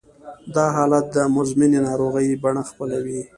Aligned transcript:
دا 0.55 0.65
حالت 0.75 1.05
د 1.15 1.17
مزمنې 1.35 1.79
ناروغۍ 1.87 2.27
بڼه 2.43 2.63
خپلوي 2.69 3.19